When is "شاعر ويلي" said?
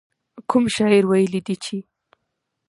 0.75-1.41